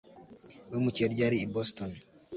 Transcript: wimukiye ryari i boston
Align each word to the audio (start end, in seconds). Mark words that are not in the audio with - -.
wimukiye 0.69 1.07
ryari 1.13 1.37
i 1.39 1.47
boston 1.53 1.91